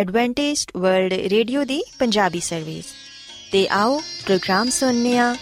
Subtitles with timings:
[0.00, 2.84] Adventist world radio ਦੀ Punjabi service.
[3.52, 5.36] ਤੇ ਆਓ ਪ੍ਰੋਗਰਾਮ ਸੁਣਨੇ ਆ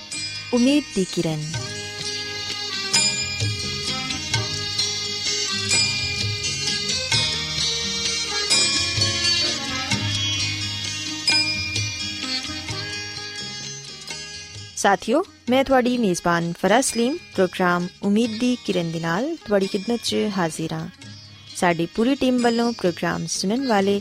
[0.55, 1.45] ਉਮੀਦ ਦੀ ਕਿਰਨ।
[14.77, 20.17] ਸਾਥਿਓ, ਮੈਂ ਤੁਹਾਡੀ ਮੇਜ਼ਬਾਨ ਫਰਾਜ਼ ਸਲੀਮ, ਪ੍ਰੋਗਰਾਮ ਉਮੀਦ ਦੀ ਕਿਰਨ ਦੇ ਨਾਲ ਤੁਹਾਡੀ ਖidmat 'ਚ
[20.39, 20.89] ਹਾਜ਼ਰ ਹਾਂ।
[21.57, 24.01] ਸਾਡੀ ਪੂਰੀ ਟੀਮ ਵੱਲੋਂ ਪ੍ਰੋਗਰਾਮ ਸੁਣਨ ਵਾਲੇ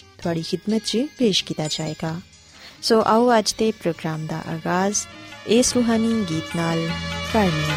[0.21, 2.19] ਤੁਹਾਡੀ ਖidmat 'ਚ ਪੇਸ਼ ਕੀਤਾ ਜਾਏਗਾ।
[2.81, 4.97] ਸੋ ਆਓ ਅੱਜ ਦੇ ਪ੍ਰੋਗਰਾਮ ਦਾ ਆਗਾਜ਼
[5.47, 6.87] ਇਸ ਰੂਹਾਨੀ ਗੀਤ ਨਾਲ
[7.33, 7.75] ਕਰਨੀਏ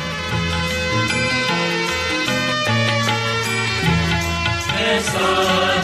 [4.84, 5.28] ਐਸਾ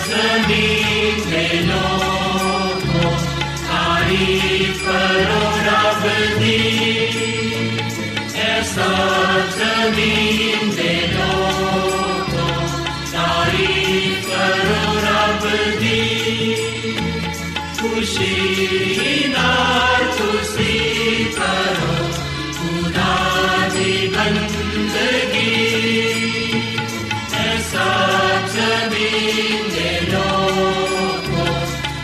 [0.07, 3.11] ਜ਼ਮੀਨ ਦੇ ਲੋਕੋ
[3.69, 7.09] ਤਾਰੀਫ ਕਰੋ ਰੱਬ ਦੀ
[8.41, 8.91] ਐਸਾ
[9.57, 11.00] ਜ਼ਮੀਨ ਦੇ
[18.01, 21.97] ਖੁਸ਼ੀ ਨਾਲ ਤੁਸੀਂ ਕਰੋ
[22.53, 25.51] ਖੁਦਾ ਦੀ ਬੰਦਗੀ
[27.41, 27.89] ਐਸਾ
[28.47, 31.47] ਜ਼ਮੀਨ ਦੇ ਲੋਕੋ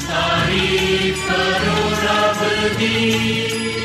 [0.02, 2.44] ਤਾਰੀਫ ਕਰੋ ਰੱਬ
[2.78, 3.75] ਦੀ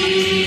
[0.00, 0.37] Amen.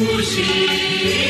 [0.00, 1.29] Fugir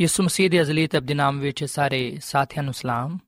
[0.00, 3.18] ਯਿਸੂ ਮਸੀਹ ਦੇ ਅਜ਼ਲੀ ਤਬਦੀ ਨਾਮ ਵਿੱਚ ਸਾਰੇ ਸਾਥੀਆਂ ਨੂੰ ਸਲਾਮ।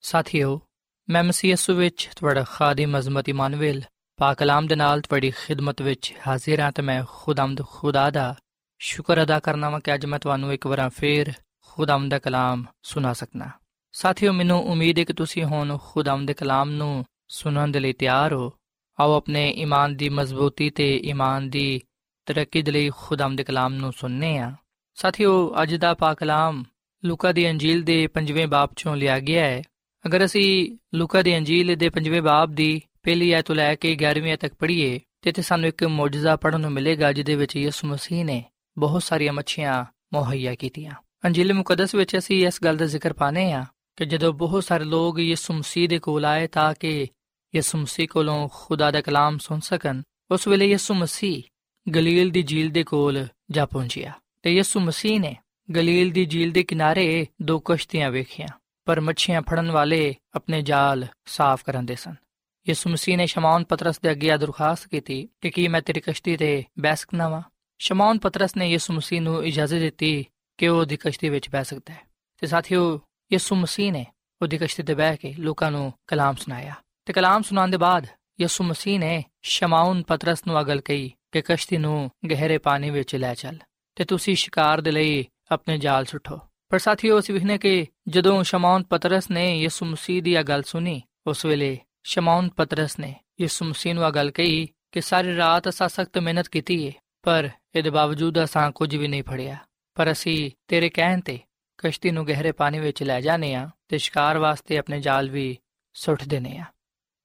[0.00, 0.60] ਸਾਥੀਓ,
[1.08, 3.82] ਮੈਂ ਮਸੀਹ ਯਿਸੂ ਵਿੱਚ ਤੁਹਾਡਾ ਖਾਦਮ ਅਜ਼ਮਤ ਇਮਾਨੁਅਲ
[4.16, 8.34] ਪਾਕ ਕਲਾਮ ਦੇ ਨਾਲ ਤੁਹਾਡੀ ਖਿਦਮਤ ਵਿੱਚ ਹਾਜ਼ਰ ਹਾਂ ਤੇ ਮੈਂ ਖੁਦਾਮਦ ਖੁਦਾ ਦਾ
[8.78, 11.32] ਸ਼ੁਕਰ ਅਦਾ ਕਰਨਾ ਵਾਂ ਕਿ ਅੱਜ ਮੈਂ ਤੁਹਾਨੂੰ ਇੱਕ ਵਾਰ ਫੇਰ
[11.62, 13.50] ਖੁਦਾਮਦ ਦਾ ਕਲਾਮ ਸੁਣਾ ਸਕਣਾ
[13.92, 18.32] ਸਾਥੀਓ, ਮੈਨੂੰ ਉਮੀਦ ਹੈ ਕਿ ਤੁਸੀਂ ਹੁਣ ਖੁਦਾਮਦ ਦੇ ਕਲਾਮ ਨੂੰ ਸੁਣਨ ਦੇ ਲਈ ਤਿਆਰ
[18.32, 18.52] ਹੋ।
[19.00, 21.80] ਆਓ ਆਪਣੇ ਈਮਾਨ ਦੀ ਮਜ਼ਬੂਤੀ ਤੇ ਈਮਾਨ ਦੀ
[22.26, 24.52] ਤਰੱਕੀ ਦੇ ਲਈ ਖੁਦਾਮਦ ਦੇ ਕਲਾਮ ਨੂੰ ਸੁਣਨੇ ਆ
[25.00, 26.64] ਸਾਥੀਓ, ਅੱਜ ਦਾ ਪਾਕ ਕਲਾਮ
[27.04, 29.62] ਲੂਕਾ ਦੀ ਅੰਜੀਲ ਦੇ 5ਵੇਂ ਬਾਬ ਚੋਂ ਲਿਆ ਗਿਆ ਹੈ।
[30.06, 34.30] ਅਗਰ ਅਸੀਂ ਲੂਕਾ ਦੀ ਅੰਜੀਲ ਦੇ 5ਵੇਂ ਬਾਬ ਦੀ ਪਹਿਲੀ ਆਇਤ ਤੋਂ ਲੈ ਕੇ 11ਵੀਂ
[34.30, 38.24] ਆਇਤ ਤੱਕ ਪੜ੍ਹੀਏ, ਤੇ ਤੇ ਸਾਨੂੰ ਇੱਕ ਮੌਜਜ਼ਾ ਪੜਨ ਨੂੰ ਮਿਲੇਗਾ, ਜਿਹਦੇ ਵਿੱਚ ਯਿਸੂ ਮਸੀਹ
[38.24, 38.44] ਨੇ
[38.78, 40.92] ਬਹੁਤ ਸਾਰੀਆਂ ਮੱਛੀਆਂ ਮੁਹੱਈਆ ਕੀਤੀਆਂ।
[41.24, 43.64] ਅੰਜੀਲ ਮੁਕੱਦਸ ਵਿੱਚ ਅਸੀਂ ਇਸ ਗੱਲ ਦਾ ਜ਼ਿਕਰ ਪਾਨੇ ਆ
[43.96, 47.06] ਕਿ ਜਦੋਂ ਬਹੁਤ ਸਾਰੇ ਲੋਕ ਯਿਸੂ ਮਸੀਹ ਦੇ ਕੋਲ ਆਏ ਤਾਂ ਕਿ
[47.54, 51.42] ਯਿਸੂ ਮਸੀਹ ਕੋਲੋਂ ਖੁਦਾ ਦਾ ਕਲਾਮ ਸੁਣ ਸਕਣ, ਉਸ ਵੇਲੇ ਯਿਸੂ ਮਸੀਹ
[51.90, 54.12] ਗਲੀਲ ਦੀ ਝੀਲ ਦੇ ਕੋਲ ਜਾ ਪਹੁੰਚਿਆ।
[54.42, 55.36] ਤੇ ਯਿਸੂ ਮਸੀਹ ਨੇ
[55.74, 58.48] ਗਲੀਲ ਦੀ ਝੀਲ ਦੇ ਕਿਨਾਰੇ ਦੋ ਕਸ਼ਤੀਆਂ ਵੇਖੀਆਂ,
[58.84, 62.14] ਪਰ ਮੱਛੀਆਂ ਫੜਨ ਵਾਲੇ ਆਪਣੇ ਜਾਲ ਸਾਫ਼ ਕਰਾਂਦੇ ਸਨ।
[62.68, 66.64] ਯਿਸੂ ਮਸੀਹ ਨੇ ਸ਼ਮਾਉਨ ਪਤਰਸ ਦੇ ਅੱਗੇ ਦਰਖਾਸਤ ਕੀਤੀ ਕਿ ਕੀ ਮੈਂ ਤੇਰੀ ਕਸ਼ਤੀ ਤੇ
[66.78, 67.42] ਬੈਠ ਸਕਣਾ ਵਾ।
[67.78, 70.26] ਸ਼ਮਾਉਨ ਪਤਰਸ ਨੇ ਯਿਸੂ ਮਸੀਹ ਨੂੰ ਇਜਾਜ਼ਤ ਦਿੱਤੀ
[70.58, 72.00] ਕਿ ਉਹ ਦੀ ਕਸ਼ਤੀ ਵਿੱਚ ਬੈਠ ਸਕਦਾ ਹੈ।
[72.38, 73.00] ਤੇ ਸਾਥੀਓ,
[73.32, 74.06] ਯਿਸੂ ਮਸੀਹ ਨੇ
[74.42, 76.74] ਉਹਦੀ ਕਸ਼ਤੀ ਤੇ ਬਹਿ ਕੇ ਲੋਕਾਂ ਨੂੰ ਕਲਾਮ ਸੁਣਾਇਆ।
[77.04, 78.06] ਤੇ ਕਲਾਮ ਸੁਣਾਉਣ ਦੇ ਬਾਅਦ
[78.40, 83.34] ਯਿਸੂ ਮਸੀਹ ਨੇ ਸ਼ਮਾਉਨ ਪਤਰਸ ਨੂੰ ਅਗਲ ਕਹੀ ਕਿ ਕਸ਼ਤੀ ਨੂੰ ਗਹਿਰੇ ਪਾਣੀ ਵਿੱਚ ਲੈ
[83.34, 83.58] ਚੱਲ।
[83.98, 86.38] ਤੇ ਤੁਸੀਂ ਸ਼ਿਕਾਰ ਦੇ ਲਈ ਆਪਣੇ ਜਾਲ ਸੁੱਟੋ।
[86.68, 91.02] ਪਰ ਸਾਥੀਓ, ਅਸੀਂ ਵਿਖਨੇ ਕਿ ਜਦੋਂ ਸ਼ਮਾਉਨ ਪਤਰਸ ਨੇ ਯਿਸੂ ਮਸੀਹ ਦੀ ਇਹ ਗੱਲ ਸੁਣੀ,
[91.26, 95.88] ਉਸ ਵੇਲੇ ਸ਼ਮਾਉਨ ਪਤਰਸ ਨੇ ਯਿਸੂ ਮਸੀਹ ਨੂੰ ਇਹ ਗੱਲ ਕਹੀ ਕਿ ਸਾਰੀ ਰਾਤ ਅਸਾਂ
[95.88, 99.56] ਸਖਤ ਮਿਹਨਤ ਕੀਤੀ ਏ, ਪਰ ਇਹਦੇ ਬਾਵਜੂਦ ਅਸਾਂ ਕੁਝ ਵੀ ਨਹੀਂ ਫੜਿਆ।
[99.94, 101.38] ਪਰ ਅਸੀਂ ਤੇਰੇ ਕਹਿਣ ਤੇ
[101.78, 105.58] ਕਸ਼ਤੀ ਨੂੰ ਗਹਿਰੇ ਪਾਣੀ ਵਿੱਚ ਲੈ ਜਾਣੇ ਆ ਤੇ ਸ਼ਿਕਾਰ ਵਾਸਤੇ ਆਪਣੇ ਜਾਲ ਵੀ
[105.94, 106.64] ਸੁੱਟ ਦੇਣੇ ਆ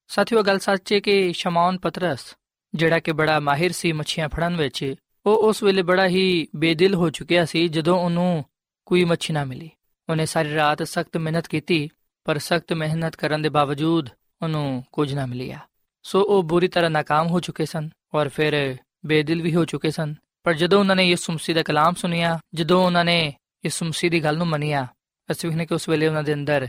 [0.07, 2.35] ਸਾਥੀਓ ਗੱਲ ਸੱਚ ਹੈ ਕਿ ਸ਼ਮਾਉਨ ਪਤਰਸ,
[2.75, 7.09] ਜਿਹੜਾ ਕਿ ਬੜਾ ਮਾਹਿਰ ਸੀ ਮੱਛੀਆਂ ਫੜਨ ਵਿੱਚ ਉਹ ਉਸ ਵੇਲੇ ਬੜਾ ਹੀ ਬੇਦਿਲ ਹੋ
[7.09, 8.45] ਚੁੱਕਿਆ ਸੀ ਜਦੋਂ ਉਹਨੂੰ
[8.85, 9.69] ਕੋਈ ਮੱਛੀ ਨਾ ਮਿਲੀ।
[10.09, 11.89] ਉਹਨੇ ਸਾਰੀ ਰਾਤ ਸਖਤ ਮਿਹਨਤ ਕੀਤੀ,
[12.23, 14.09] ਪਰ ਸਖਤ ਮਿਹਨਤ ਕਰਨ ਦੇ ਬਾਵਜੂਦ
[14.41, 15.59] ਉਹਨੂੰ ਕੁਝ ਨਾ ਮਿਲਿਆ।
[16.03, 20.15] ਸੋ ਉਹ ਬੁਰੀ ਤਰ੍ਹਾਂ ناکਾਮ ਹੋ ਚੁੱਕੇ ਸਨ ਔਰ ਫਿਰ ਬੇਦਿਲ ਵੀ ਹੋ ਚੁੱਕੇ ਸਨ।
[20.43, 23.33] ਪਰ ਜਦੋਂ ਉਹਨਾਂ ਨੇ ਯਿਸੂ ਮਸੀਹ ਦਾ ਕਲਾਮ ਸੁਨਿਆ ਜਦੋਂ ਉਹਨਾਂ ਨੇ
[23.65, 24.87] ਯਿਸੂ ਮਸੀਹ ਦੀ ਗੱਲ ਨੂੰ ਮੰਨਿਆ,
[25.31, 26.67] ਅਸੀਂ ਵੇਖਨੇ ਕਿ ਉਸ ਵੇਲੇ ਉਹਨਾਂ ਦੇ ਅੰਦਰ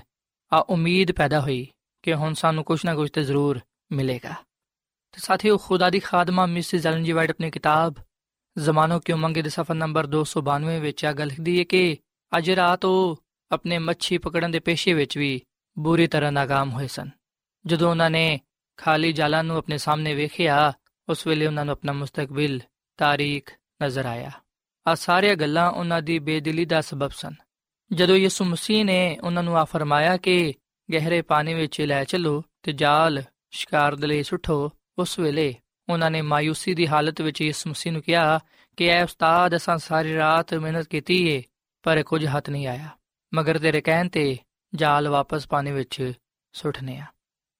[0.52, 1.68] ਆ ਉਮੀਦ ਪੈਦਾ ਹੋਈ
[2.02, 3.60] ਕਿ ਹੁਣ ਸਾਨੂੰ ਕੁਝ ਨਾ ਕੁਝ ਤੇ ਜ਼ਰੂਰ
[3.92, 4.30] ਮਿਲੇਗਾ।
[5.12, 7.94] ਤੇ ਸਾਥੀਓ, ਖੁਦਾ ਦੀ ਖਾਦਮਾ ਮਿਸਿਸ ਐਲਨ ਜੀ ਵਾਈਟ ਆਪਣੀ ਕਿਤਾਬ
[8.58, 9.42] ਜ਼ਮਾਨੋ ਕਿਉਂ ਮੰਗੇ?
[9.42, 11.96] ਦੇ ਸਫਾ ਨੰਬਰ 292 ਵਿੱਚ ਆ ਗੱਲ ਲਿਖਦੀ ਹੈ ਕਿ
[12.38, 15.42] ਅੱਜ ਰਾਤ ਉਹ ਆਪਣੇ ਮੱਛੀ ਪਕੜਨ ਦੇ ਪੇਸ਼ੇ ਵਿੱਚ ਵੀ
[15.78, 17.10] ਬੁਰੀ ਤਰ੍ਹਾਂ ਨਾਕਾਮ ਹੋਏ ਸਨ।
[17.66, 18.40] ਜਦੋਂ ਉਹਨਾਂ ਨੇ
[18.76, 20.72] ਖਾਲੀ ਜਾਲਾਂ ਨੂੰ ਆਪਣੇ ਸਾਹਮਣੇ ਵੇਖਿਆ,
[21.08, 22.60] ਉਸ ਵੇਲੇ ਉਹਨਾਂ ਨੂੰ ਆਪਣਾ ਮੁਸਤਕਬਲ
[22.96, 23.50] ਤਾਰੀਖ
[23.82, 24.30] ਨਜ਼ਰ ਆਇਆ।
[24.86, 27.34] ਆ ਸਾਰੀਆਂ ਗੱਲਾਂ ਉਹਨਾਂ ਦੀ ਬੇਦਿਲੀ ਦਾ ਸਬਬ ਸਨ।
[27.92, 30.54] ਜਦੋਂ ਯਿਸੂ ਮਸੀਹ ਨੇ ਉਹਨਾਂ ਨੂੰ ਆ ਫਰਮਾਇਆ ਕਿ
[30.92, 35.54] ਗਹਿਰੇ ਪਾਣੀ ਵਿੱਚ ਲੈ ਚਲੋ ਤੇ ਜਾਲ ਸ਼ਿਕਾਰ ਦੇ ਲਈ ਸੁੱਟੋ, ਉਸ ਵੇਲੇ
[35.88, 38.40] ਉਹਨਾਂ ਨੇ ਮਾਇੂਸੀ ਦੀ ਹਾਲਤ ਵਿੱਚ ਯਿਸੂ ਮਸੀਹ ਨੂੰ ਕਿਹਾ
[38.76, 41.42] ਕਿ ਐ ਉਸਤਾਦ, ਅਸਾਂ ਸਾਰੀ ਰਾਤ ਮਿਹਨਤ ਕੀਤੀ ਏ,
[41.82, 42.88] ਪਰ ਕੁਝ ਹੱਥ ਨਹੀਂ ਆਇਆ।
[43.34, 44.38] ਮਗਰ ਤੇਰੇ ਕਹਿਣ ਤੇ
[44.74, 46.12] ਜਾਲ ਵਾਪਸ ਪਾਣੀ ਵਿੱਚ
[46.52, 47.06] ਸੁੱਟਨੇ ਆ।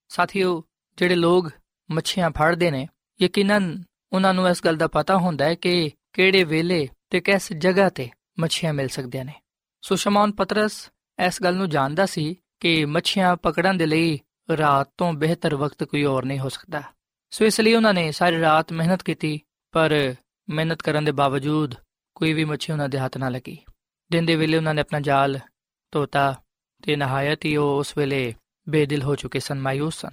[0.09, 0.65] ਸਾਥੀਓ,
[0.97, 1.51] ਜਿਹੜੇ ਲੋਕ
[1.91, 2.89] ਮੱਛੀਆਂ ਫੜਦੇ ਨੇ,
[3.23, 7.89] ਯਕੀਨਨ ਉਹਨਾਂ ਨੂੰ ਇਸ ਗੱਲ ਦਾ ਪਤਾ ਹੁੰਦਾ ਹੈ ਕਿ ਕਿਹੜੇ ਵੇਲੇ ਤੇ ਕਿਸ ਜਗ੍ਹਾ
[7.89, 9.33] ਤੇ ਮੱਛੀਆਂ ਮਿਲ ਸਕਦੀਆਂ ਨੇ।
[9.81, 10.91] ਸੋ ਸ਼ਮਾਉਨ ਪਤਰਸ
[11.27, 14.21] ਇਸ ਗੱਲ ਨੂੰ ਜਾਣਦਾ ਸੀ ਕਿ ਮੱਛੀਆਂ ਪਕੜਨ ਦੇ ਲਈ
[14.57, 16.83] ਰਾਤ ਤੋਂ ਬਿਹਤਰ ਵਕਤ ਕੋਈ ਹੋਰ ਨਹੀਂ ਹੋ ਸਕਦਾ।
[17.35, 19.41] ਸੋ ਇਸ ਲਈ ਉਹਨਾਂ ਨੇ ਸਾਰੀ ਰਾਤ ਮਿਹਨਤ ਕੀਤੀ,
[19.73, 20.15] ਪਰ
[20.51, 21.75] ਮਿਹਨਤ ਕਰਨ ਦੇ ਬਾਵਜੂਦ
[22.15, 23.59] ਕੋਈ ਵੀ ਮੱਛੀ ਉਹਨਾਂ ਦੇ ਹੱਥ ਨਾ ਲੱਗੀ।
[24.13, 25.41] ਦਿਨ ਦੇ ਵੇਲੇ ਉਹਨਾਂ ਨੇ ਆਪਣਾ ਜਾਲ
[25.93, 26.43] ਧੋਤਾ
[26.83, 28.35] ਤੇ ਨਹਾਇਤ ਹੀ ਉਹ ਉਸ ਵੇਲੇ
[28.69, 30.11] ਬੇਦਿਲ ਹੋ ਚੁੱਕੇ ਸਨ ਮਾਇੂਸ ਸਨ।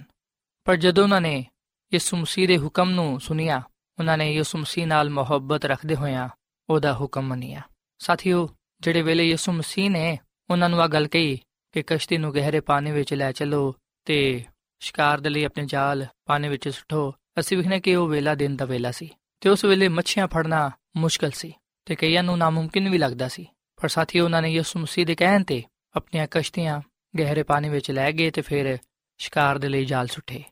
[0.64, 1.46] ਪਰ ਜਦੋਂ ਉਹਨਾਂ ਨੇ
[1.94, 3.62] ਯਿਸੂ ਮਸੀਹ ਦੇ ਹੁਕਮ ਨੂੰ ਸੁਨਿਆ,
[3.98, 6.28] ਉਹਨਾਂ ਨੇ ਯਿਸੂ ਮਸੀਹ ਨਾਲ ਮੁਹੱਬਤ ਰੱਖਦੇ ਹੋਇਆਂ
[6.70, 7.62] ਉਹਦਾ ਹੁਕਮ ਮੰਨਿਆ।
[7.98, 8.48] ਸਾਥੀਓ,
[8.80, 10.18] ਜਿਹੜੇ ਵੇਲੇ ਯਿਸੂ ਮਸੀਹ ਨੇ
[10.50, 11.38] ਉਹਨਾਂ ਨੂੰ ਆ ਗੱਲ ਕਹੀ
[11.72, 13.74] ਕਿ ਕਸ਼ਤੀ ਨੂੰ ਗਹਿਰੇ ਪਾਣੀ ਵਿੱਚ ਲੈ ਚੱਲੋ
[14.04, 14.44] ਤੇ
[14.82, 18.64] ਸ਼ਿਕਾਰ ਦੇ ਲਈ ਆਪਣੇ ਜਾਲ ਪਾਣੀ ਵਿੱਚ ਸੁੱਟੋ। ਅਸੀਂ ਵਿਖਨੇ ਕਿ ਉਹ ਵੇਲਾ ਦਿਨ ਦਾ
[18.64, 19.10] ਵੇਲਾ ਸੀ
[19.40, 21.52] ਤੇ ਉਸ ਵੇਲੇ ਮੱਛੀਆਂ ਫੜਨਾ ਮੁਸ਼ਕਲ ਸੀ
[21.84, 23.46] ਤੇ ਕਈਆਂ ਨੂੰ ਨਾਮੁਮਕਿਨ ਵੀ ਲੱਗਦਾ ਸੀ।
[23.76, 25.62] ਪਰ ਸਾਥੀਓ ਉਹਨਾਂ ਨੇ ਯਿਸੂ ਮਸੀਹ ਦੇ ਕਹਿਣ ਤੇ
[25.96, 26.80] ਆਪਣੀਆਂ ਕਸ਼ਤੀਆਂ
[27.18, 28.78] ਗਹਿਰੇ ਪਾਣੀ ਵਿੱਚ ਲੈ ਗਏ ਤੇ ਫਿਰ
[29.18, 30.42] ਸ਼ਿਕਾਰ ਦੇ ਲਈ ਜਾਲ ਸੁੱਟੇ।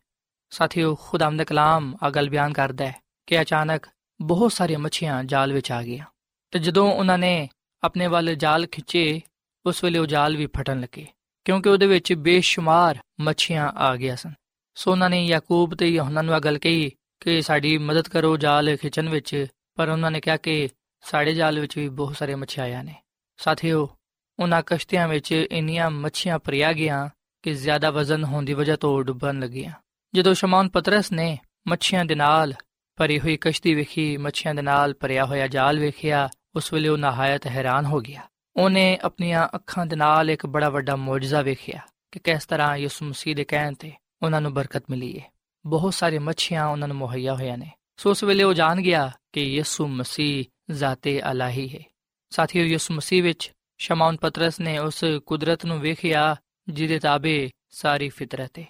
[0.51, 2.97] ਸਾਥੀਓ ਖੁਦਾਮ ਦਾ ਕਲਾਮ ਆ ਗੱਲ ਬਿਆਨ ਕਰਦਾ ਹੈ
[3.27, 3.87] ਕਿ ਅਚਾਨਕ
[4.21, 6.05] ਬਹੁਤ ਸਾਰੀਆਂ ਮੱਛੀਆਂ ਜਾਲ ਵਿੱਚ ਆ ਗਈਆਂ
[6.51, 7.49] ਤੇ ਜਦੋਂ ਉਹਨਾਂ ਨੇ
[7.83, 9.21] ਆਪਣੇ ਵੱਲ ਜਾਲ ਖਿੱਚੇ,
[9.67, 11.07] ਉਸ ਵੇਲੇ ਉਹ ਜਾਲ ਵੀ ਫਟਣ ਲੱਗੇ।
[11.45, 14.33] ਕਿਉਂਕਿ ਉਹਦੇ ਵਿੱਚ ਬੇਸ਼ੁਮਾਰ ਮੱਛੀਆਂ ਆ ਗਈਆਂ ਸਨ।
[14.75, 18.77] ਸੋ ਉਹਨਾਂ ਨੇ ਯਾਕੂਬ ਤੇ ਯਹੋਨਾ ਨੂੰ ਆ ਗੱਲ ਕਹੀ ਕਿ ਸਾਡੀ ਮਦਦ ਕਰੋ ਜਾਲ
[18.77, 20.69] ਖਿੱਚਣ ਵਿੱਚ, ਪਰ ਉਹਨਾਂ ਨੇ ਕਿਹਾ ਕਿ
[21.03, 22.95] ਸਾਡੇ ਜਾਲ ਵਿੱਚ ਵੀ ਬਹੁਤ ਸਾਰੀਆਂ ਮੱਛੀਆਂ ਆਈਆਂ ਨੇ।
[23.37, 23.97] ਸਾਥੀਓ,
[24.39, 27.09] ਉਹਨਾਂ ਕਸ਼ਤੀਆਂ ਵਿੱਚ ਇੰਨੀਆਂ ਮੱਛੀਆਂ ਭਰੀਆਂ ਗਈਆਂ
[27.43, 29.73] ਕਿ ਜ਼ਿਆਦਾ ਵਜ਼ਨ ਹੋਣ ਦੀ ਵਜ੍ਹਾ ਤੋਂ ਡੁੱਬਣ ਲੱਗੀਆਂ।
[30.15, 32.55] ਜਦੋਂ ਸ਼ਮਾਉਨ ਪਤਰਸ ਨੇ ਮੱਛੀਆਂ ਦੇ ਨਾਲ
[32.97, 37.47] ਭਰੀ ਹੋਈ ਕਸ਼ਤੀ ਵੇਖੀ, ਮੱਛੀਆਂ ਦੇ ਨਾਲ ਭਰਿਆ ਹੋਇਆ ਜਾਲ ਵੇਖਿਆ, ਉਸ ਵੇਲੇ ਉਹ ਨਹਾਇਤ
[37.47, 41.81] ਹੈਰਾਨ ਹੋ ਗਿਆ। ਉਹਨੇ ਆਪਣੀਆਂ ਅੱਖਾਂ ਦੇ ਨਾਲ ਇੱਕ ਬੜਾ ਵੱਡਾ ਮੌਜਜ਼ਾ ਵੇਖਿਆ
[42.13, 43.93] ਕਿ ਕਿਸ ਤਰ੍ਹਾਂ ਯਿਸੂ ਮਸੀਹ ਦੇ ਕਹਿਣ ਤੇ
[44.23, 45.33] ਉਹਨਾਂ ਨੂੰ ਬਰਕਤ ਮਿਲੀ ਹੈ
[45.67, 49.43] ਬਹੁਤ ਸਾਰੇ ਮੱਛੀਆਂ ਉਹਨਾਂ ਨੂੰ ਮੁਹੱਈਆ ਹੋਈਆਂ ਨੇ। ਸੋ ਉਸ ਵੇਲੇ ਉਹ ਜਾਣ ਗਿਆ ਕਿ
[49.43, 51.85] ਯਿਸੂ ਮਸੀਹ ਜ਼ਾਤੇ ਅਲਾਹੀ ਹੈ।
[52.31, 56.37] ਸਾਥੀਓ, ਯਿਸੂ ਮਸੀਹ ਵਿੱਚ ਸ਼ਮਾਉਨ ਪਤਰਸ ਨੇ ਉਸ ਕੁਦਰਤ ਨੂੰ ਵੇਖਿਆ
[56.69, 58.65] ਜਿਹਦੇ ਤਾਬੇ ਸਾਰੀ ਫਿਤਰਤ ਹੈ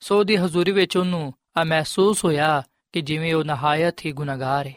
[0.00, 4.74] ਸੋ ਦੀ ਹਜ਼ੂਰੀ ਵਿੱਚ ਉਹਨੂੰ ਆ ਮਹਿਸੂਸ ਹੋਇਆ ਕਿ ਜਿਵੇਂ ਉਹ ਨਹਾਇਤ ਹੀ ਗੁਨਾਹਗਾਰ ਹੈ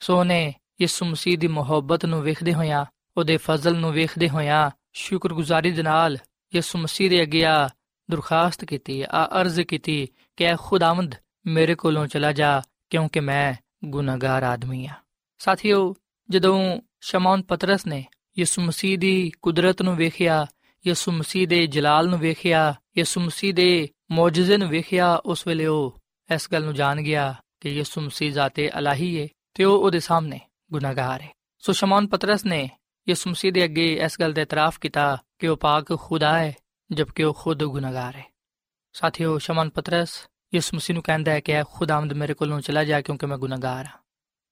[0.00, 2.84] ਸੋ ਨੇ ਯਿਸੂ ਮਸੀਹ ਦੀ ਮੁਹੱਬਤ ਨੂੰ ਵੇਖਦੇ ਹੋਇਆਂ
[3.16, 6.18] ਉਹਦੇ ਫਜ਼ਲ ਨੂੰ ਵੇਖਦੇ ਹੋਇਆਂ ਸ਼ੁਕਰਗੁਜ਼ਾਰੀ ਦੇ ਨਾਲ
[6.54, 7.68] ਯਿਸੂ ਮਸੀਹ ਦੇ ਅੱਗੇ ਆ
[8.10, 11.14] ਦਰਖਾਸਤ ਕੀਤੀ, ਆ ਅਰਜ਼ ਕੀਤੀ ਕਿ ਐ ਖੁਦਾਵੰਦ
[11.46, 13.54] ਮੇਰੇ ਕੋਲੋਂ ਚਲਾ ਜਾ, ਕਿਉਂਕਿ ਮੈਂ
[13.84, 14.94] ਗੁਨਾਹਗਾਰ ਆਦਮੀ ਆ।
[15.38, 15.94] ਸਾਥੀਓ,
[16.30, 18.04] ਜਦੋਂ ਸ਼ਮਾਉਨ ਪਤਰਸ ਨੇ
[18.38, 20.46] ਯਿਸੂ ਮਸੀਹ ਦੀ ਕੁਦਰਤ ਨੂੰ ਵੇਖਿਆ,
[20.86, 25.98] ਯਿਸੂ ਮਸੀਹ ਦੇ ਜਲਾਲ ਨੂੰ ਵੇਖਿਆ, ਯਿਸੂ ਮਸੀਹ ਦੇ ਮੌਜੂਜ਼ੇ ਨੂੰ ਵੇਖਿਆ, ਉਸ ਵੇਲੇ ਉਹ
[26.34, 30.40] ਇਸ ਗੱਲ ਨੂੰ ਜਾਣ ਗਿਆ ਕਿ ਯਿਸੂ ਮਸੀਹ ਜ਼ਾਤੇ ਅਲਾਹੀ ਹੈ ਤੇ ਉਹ ਉਹਦੇ ਸਾਹਮਣੇ
[30.72, 32.70] ਗੁਨਾਹਗਾਰ ਹੈ ਸੋ ਸ਼ਮਾਉਨ ਪਤਰਸ ਨੇ
[33.08, 36.56] ਯਿਸੂ ਮਸੀਹ ਦੇ ਅੱਗੇ ਇਸ ਗੱਲ ਦਾ ਇਤਰਾਫ ਕੀਤਾ ਕਿ ਉਹ ਪਾਕ ਖੁਦਾ ਹੈ,
[36.92, 38.24] ਜਦਕਿ ਉਹ ਖੁਦ ਗੁਨਾਹਗਾਰ ਹੈ।
[38.92, 43.00] ਸਾਥੀਓ ਸ਼ਮਾਉਨ ਪਤਰਸ, ਯਿਸੂ ਮਸੀਹ ਨੂੰ ਕਹਿੰਦਾ ਹੈ ਕਿ ਐ ਖੁਦਾਵੰਦ ਮੇਰੇ ਕੋਲੋਂ ਚਲਾ ਜਾ
[43.00, 43.98] ਕਿਉਂਕਿ ਮੈਂ ਗੁਨਾਹਗਾਰ ਹਾਂ।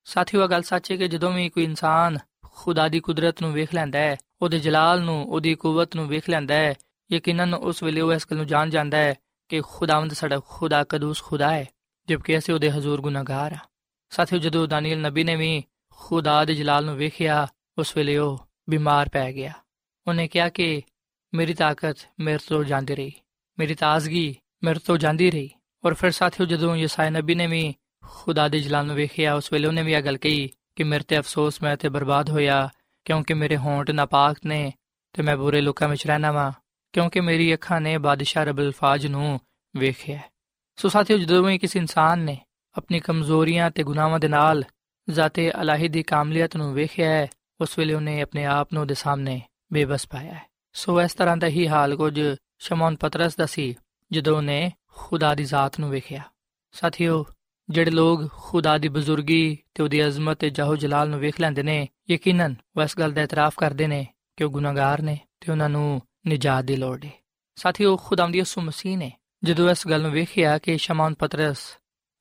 [0.04, 3.74] ਸਾਥੀਓ, ਇਹ ਗੱਲ ਸੱਚ ਹੈ ਕਿ ਜਦੋਂ ਵੀ ਕੋਈ ਇਨਸਾਨ ਖੁਦਾ ਦੀ ਕੁਦਰਤ ਨੂੰ ਵੇਖ
[3.74, 6.74] ਲੈਂਦਾ ਹੈ, ਉਹਦੇ ਜਲਾਲ ਨੂੰ, ਉਹਦੀ ਕੂਵਤ ਨੂੰ ਵੇਖ ਲੈਂਦਾ ਹੈ,
[7.12, 9.14] ਯਕੀਨਨ ਉਸ ਵੇਲੇ ਉਹ ਇਸ ਗੱਲ ਨੂੰ ਜਾਣ ਜਾਂਦਾ ਹੈ
[9.48, 11.68] ਕਿ ਖੁਦਾਵੰਦ ਸਾਡਾ ਖੁਦਾ ਕਦੂਸ ਖੁਦਾ ਹੈ,
[12.08, 13.68] ਜਦਕਿ ਅਸੀਂ ਉਹਦੇ ਹਜ਼ੂਰ ਗੁਨਾਹਗਾਰ ਹਾਂ।
[14.10, 17.46] ਸਾਥੀਓ, ਜਦੋਂ ਦਾਨੀਲ ਨਬੀ ਨੇ ਵੀ ਖੁਦਾ ਦੇ ਜਲਾਲ ਨੂੰ ਵੇਖਿਆ
[17.78, 19.52] ਉਸ ਵੇਲੇ ਉਹ ਬਿਮਾਰ ਪੈ ਗਿਆ।
[20.06, 20.82] ਉਹਨੇ ਕਿਹਾ ਕਿ
[21.34, 23.12] ਮੇਰੀ ਤਾਕਤ ਮੇਰੇ ਤੋਂ ਜਾਂਦੀ ਰਹੀ।
[23.58, 25.50] ਮੇਰੀ ਤਾਜ਼ਗੀ ਮੇਰੇ ਤੋਂ ਜਾਂਦੀ ਰਹੀ।
[25.84, 29.68] ਔਰ ਫਿਰ ਸਾਥੀਓ ਜਦੋਂ ਯਸਾਇਆ ਨਬੀ ਨੇ ਵੀ ਖੁਦਾ ਦੇ ਜਲਾਲ ਨੂੰ ਵੇਖਿਆ, ਉਸ ਵੇਲੇ
[29.68, 32.70] ਉਹਨੇ ਵੀ ਇਹ ਗੱਲ ਕਹੀ ਕਿ ਮੇਰੇ ਤੇ ਅਫਸੋਸ ਮੈਂ ਤੇ ਬਰਬਾਦ ਹੋਇਆ,
[33.04, 34.72] ਕਿਉਂਕਿ ਮੇਰੇ ਹੋਂਠ ਨਾਪਾਕ ਨੇ
[35.12, 36.52] ਤੇ ਮੈਂ ਬੁਰੇ ਲੋਕਾਂ ਵਿੱਚ ਰਹਿਣਾ ਵਾਂ,
[36.92, 39.40] ਕਿਉਂਕਿ ਮੇਰੀ ਅੱਖਾਂ ਨੇ ਬਾਦਸ਼ਾਹ ਰਬਲ ਫਾਜ ਨੂੰ
[39.76, 40.18] ਵੇਖਿਆ।
[40.76, 42.38] ਸੋ ਸਾਥੀਓ ਜਦੋਂ ਵੀ ਕਿਸੇ ਇਨਸਾਨ ਨੇ
[42.76, 44.64] ਆਪਣੀ ਕਮਜ਼ੋਰੀਆਂ ਤੇ ਗੁਨਾਹਾਂ ਦੇ ਨਾਲ
[45.10, 47.26] ਜ਼ਾਤੇ ਅਲਾਹੀ ਦੀ ਕਾਮਲੀਅਤ ਨੂੰ ਵੇਖਿਆ ਹੈ
[47.60, 49.40] ਉਸ ਵੇਲੇ ਉਹਨੇ ਆਪਣੇ ਆਪ ਨੂੰ ਦੇ ਸਾਹਮਣੇ
[49.72, 50.42] ਬੇਬਸ ਪਾਇਆ ਹੈ
[50.74, 52.20] ਸੋ ਇਸ ਤਰ੍ਹਾਂ ਦਾ ਹੀ ਹਾਲ ਕੁਝ
[52.58, 53.74] ਸ਼ਮੌਨ ਪਤਰਸ ਦਾ ਸੀ
[54.10, 56.22] ਜਦੋਂ ਉਹਨੇ ਖੁਦਾ ਦੀ ਜ਼ਾਤ ਨੂੰ ਵੇਖਿਆ
[56.74, 57.24] ਸਾਥੀਓ
[57.68, 61.86] ਜਿਹੜੇ ਲੋਗ ਖੁਦਾ ਦੀ ਬਜ਼ੁਰਗੀ ਤੇ ਉਹਦੀ ਅਜ਼ਮਤ ਤੇ ਜਾਹੋ ਜਲਾਲ ਨੂੰ ਵੇਖ ਲੈਂਦੇ ਨੇ
[62.10, 64.06] ਯਕੀਨਨ ਉਹ ਇਸ ਗੱਲ ਦਾ ਇਤਰਾਫ ਕਰਦੇ ਨੇ
[64.38, 67.10] ਕਿ ਉਹ ਗੁਨਾਹਗਾਰ ਨੇ ਤੇ ਉਹਨਾਂ ਨੂੰ ਨਿਜਾਤ ਦੀ ਲੋੜ ਹੈ
[67.58, 69.10] ਸਾਥੀਓ ਖੁਦਾਵੰਦੀ ਯਿਸੂ ਮਸੀਹ ਨੇ
[69.42, 71.58] ਜਦੋਂ ਇਸ ਗੱਲ ਨੂੰ ਵੇਖਿਆ ਕਿ ਸ਼ਮਾਉਨ ਪਤਰਸ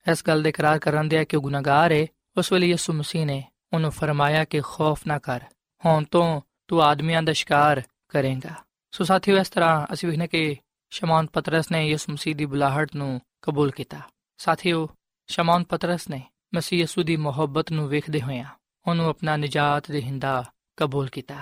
[0.06, 3.42] ਇਸ ਗੱਲ ਦੇ ਇਕਰਾਰ ਕਰਨ ਦਿਆ ਕਿ ਉਹ ਗੁਨਾਹਗਾਰ ਹੈ ਉਸ ਵੇਲੇ ਯਿਸੂ ਮਸੀਹ ਨੇ
[3.74, 5.40] ਉਹਨੂੰ ਫਰਮਾਇਆ ਕਿ ਖੌਫ ਨਾ ਕਰ,
[5.86, 8.54] ਹੁਣ ਤੋਂ ਤੂੰ ਆਦਮੀਆਂ ਦਾ ਸ਼ਿਕਾਰ ਕਰੇਗਾ।
[8.90, 10.56] ਸੋ ਸਾਥੀਓ, ਇਸ ਤਰ੍ਹਾਂ ਅਸੀਂ ਵੇਖਨੇ ਕਿ
[10.90, 13.98] ਸ਼ਮਾਉਨ ਪਤਰਸ ਨੇ ਯਿਸੂ ਮਸੀਹ ਦੀ ਬੁਲਾਹਟ ਨੂੰ ਕਬੂਲ ਕੀਤਾ।
[14.38, 14.88] ਸਾਥੀਓ
[15.26, 16.22] ਸ਼ਮਾਉਨ ਪਤਰਸ ਨੇ
[16.54, 18.44] ਮਸੀਹ ਯਿਸੂ ਦੀ ਮੁਹੱਬਤ ਨੂੰ ਵੇਖਦੇ ਹੋਇਆਂ
[18.88, 20.44] ਉਹਨੂੰ ਆਪਣਾ ਨਜਾਤ ਦੇ ਹਿੰਦਾ
[20.76, 21.34] ਕਬੂਲ ਕੀਤਾ।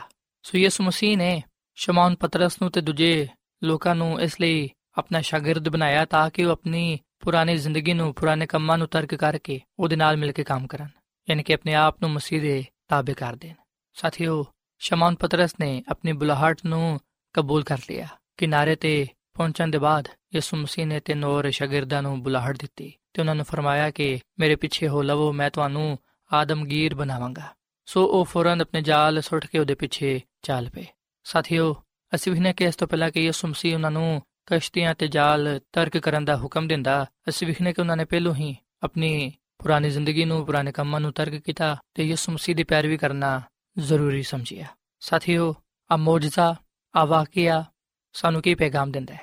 [0.42, 1.42] ਸੋ ਯਿਸੂ ਮਸੀਹ ਨੇ
[1.74, 3.28] ਸ਼ਮਾਉਨ ਪਤਰਸ ਨੂੰ ਤੇ ਦੂਜੇ
[3.64, 8.46] ਲੋਕਾਂ ਨੂੰ ਇਸ ਲਈ ਆਪਣਾ ਸ਼ਾਗਿਰਦ ਬਣਾਇਆ ਤਾਂ ਕਿ ਉਹ ਆਪਣੀ ਪੁਰਾਣੀ ਜ਼ਿੰਦਗੀ ਨੂੰ, ਪੁਰਾਣੇ
[8.46, 10.88] ਕੰਮਾਂ ਨੂੰ ਤਰਕ ਕਰਕੇ ਉਹਦੇ ਨਾਲ ਮਿਲ ਕੇ ਕੰਮ ਕਰਨ।
[11.30, 13.54] ਯਾਨੀ ਕਿ ਆਪਣੇ ਆਪ ਨੂੰ ਮਸੀਹ ਦੇ ਤਾਬੇ ਕਰ ਦੇਣ।
[13.94, 14.46] ਸਾਥੀਓ
[14.78, 17.00] ਸ਼ਮਾਉਨ ਪਤਰਸ ਨੇ ਆਪਣੀ ਬੁਲਾਹਟ ਨੂੰ
[17.32, 22.22] ਕਬੂਲ ਕਰ ਲਿਆ। ਕਿਨਾਰੇ ਤੇ ਪਹੁੰਚਣ ਦੇ ਬਾਅਦ ਯਿਸੂ ਮਸੀਹ ਨੇ ਤੇ ਨੌਰ ਸ਼ਾਗਿਰਦਾਂ ਨੂੰ
[22.22, 25.98] ਬੁਲਾਹਟ ਦਿੱਤੀ ਤੇ ਉਹਨਾਂ ਨੂੰ ਫਰਮਾਇਆ ਕਿ ਮੇਰੇ ਪਿੱਛੇ ਹੋ ਲਵੋ, ਮੈਂ ਤੁਹਾਨੂੰ
[26.32, 27.42] ਆਦਮਗੀਰ ਬਣਾਵਾਂਗਾ।
[27.86, 30.86] ਸੋ ਉਹ ਫੌਰਨ ਆਪਣੇ ਜਾਲ ਸੁੱਟ ਕੇ ਉਹਦੇ ਪਿੱਛੇ ਚੱਲ ਪਏ।
[31.24, 31.82] ਸਾਥੀਓ,
[32.14, 35.60] ਅਸੀਂ ਵੀ ਨੇ ਕਿ ਇਸ ਤੋਂ ਪਹਿਲਾਂ ਕਿ ਯਿਸੂ ਮਸੀਹ ਉਹਨਾਂ ਨੂੰ ਕਸ਼ਤੀਆਂ ਤੇ ਜਾਲ
[35.72, 39.32] ਤਰਕ ਕਰਨ ਦਾ ਹੁਕਮ ਦਿੰਦਾ, ਅਸੀਂ ਵੀ ਨੇ ਕਿ ਉਹਨਾਂ ਨੇ ਪਹਿਲੋਂ ਹੀ ਆਪਣੀ
[39.62, 43.42] ਪੁਰਾਣੀ ਜ਼ਿੰਦਗੀ ਨੂੰ, ਪੁਰਾਣੇ ਕੰਮਾਂ ਨੂੰ ਤਰਕ ਕੀਤਾ ਤੇ ਯਿਸੂ ਮਸੀਹ ਦੀ ਪੈਰਵੀ ਕਰਨਾ
[43.78, 44.66] ਜ਼ਰੂਰੀ ਸਮਝਿਆ।
[45.00, 45.54] ਸਾਥੀਓ
[45.90, 46.56] ਆ ਮੌਜਜ਼ਾ
[46.96, 47.64] ਆ ਵਾਕਿਆ
[48.12, 49.20] ਸਾਨੂੰ ਕੀ ਪੈਗਾਮ ਦਿੰਦਾ ਹੈ?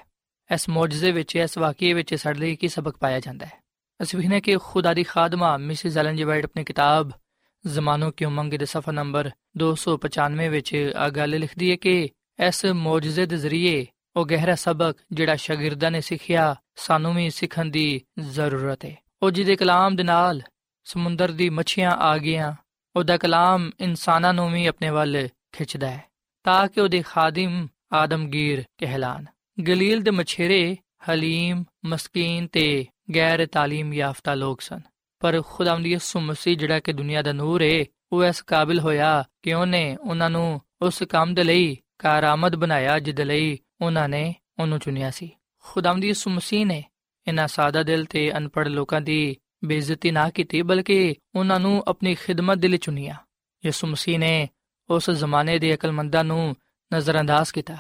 [0.54, 3.52] ਇਸ ਮੌਜਜ਼ੇ ਵਿੱਚ, ਇਸ ਵਾਕਿਏ ਵਿੱਚ ਸਾਡੇ ਲਈ ਕੀ ਸਬਕ ਪਾਇਆ ਜਾਂਦਾ ਹੈ?
[4.02, 7.12] ਅਸੀਂ ਵੇਖਨੇ ਕਿ ਖੁਦਾ ਦੀ ਖਾਦਮਾ, ਮਿਸਿਸ ਐਲਨ ਜੀ ਵਾਈਟ ਆਪਣੀ ਕਿਤਾਬ
[7.68, 12.10] ਜ਼ਮਾਨੋ ਕੀ ਉਮੰਗ ਦੇ ਸਫਾ ਨੰਬਰ 295 ਵਿੱਚ ਆ ਗੱਲ ਲਿਖਦੀ ਹੈ ਕਿ
[12.48, 18.02] ਇਸ ਮੌਜਜ਼ੇ ਦੇ ਜ਼ਰੀਏ ਉਹ ਗਹਿਰਾ ਸਬਕ ਜਿਹੜਾ ਸ਼ਾਗਿਰਦਾਂ ਨੇ ਸਿੱਖਿਆ, ਸਾਨੂੰ ਵੀ ਸਿੱਖਣ ਦੀ
[18.20, 20.42] ਜ਼ਰੂਰਤ ਹੈ। ਉਹ ਜਿਹਦੇ ਕਲਾਮ ਦੇ ਨਾਲ
[20.84, 22.54] ਸਮੁੰਦਰ ਦੀ ਮੱਛੀਆਂ ਆ ਗਈਆਂ,
[22.96, 26.04] ਉਹਦਾ ਕਲਾਮ ਇਨਸਾਨਾਂ ਨੂੰ ਵੀ ਆਪਣੇ ਵੱਲ ਖਿੱਚਦਾ ਹੈ,
[26.44, 29.26] ਤਾਂ ਕਿ ਉਹਦੇ ਖਾਦਮ ਆਦਮਗੀਰ ਕਹਿਲਾਨ
[29.64, 30.78] ਗਲੀਲ ਦੇ ਮਛੇਰੇ
[31.10, 32.86] ਹਲੀਮ, ਮਸਕੀਨ ਤੇ
[33.16, 34.82] ਗੈਰ ਤਾਲੀਮ ਯਾਫਤਾ ਲੋਕ ਸਨ,
[35.20, 39.54] ਪਰ ਖੁਦਾਵੰਦ ਯਿਸੂ ਮਸੀਹ ਜਿਹੜਾ ਕਿ ਦੁਨੀਆ ਦਾ ਨੂਰ ਹੈ ਉਹ ਇਸ ਕਾਬਿਲ ਹੋਇਆ ਕਿ
[39.54, 45.12] ਉਹਨੇ ਉਹਨਾਂ ਨੂੰ ਉਸ ਕੰਮ ਦੇ ਲਈ ਕਾਰਾਮਦ ਬਣਾਇਆ, ਜਿਹਦੇ ਲਈ ਉਹਨਾਂ ਨੇ ਉਹਨੂੰ ਚੁਣਿਆ
[45.12, 45.30] ਸੀ।
[45.64, 46.84] ਖੁਦਾਵੰਦ ਯਿਸੂ ਮਸੀਹ ਨੇ
[47.27, 52.59] ਇਹਨਾਂ ਸਾਦਾ ਦਿਲ ਤੇ ਅਨਪੜ ਲੋਕਾਂ ਦੀ ਬੇਇੱਜ਼ਤੀ ਨਾ ਕੀਤੀ ਬਲਕਿ ਉਹਨਾਂ ਨੂੰ ਆਪਣੀ ਖਿਦਮਤ
[52.59, 53.17] ਦੇ ਲਈ ਚੁਣਿਆ
[53.65, 54.49] ਯਿਸੂ ਮਸੀਹ ਨੇ
[54.91, 56.57] ਉਸ ਜ਼ਮਾਨੇ ਦੇ ਅਕਲਮੰਦਾਂ ਨੂੰ
[56.95, 57.77] ਨਜ਼ਰਅੰਦਾਜ਼ ਕੀਤਾ